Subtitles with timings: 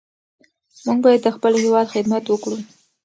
[0.85, 2.57] موږ باید د خپل هېواد خدمت وکړو.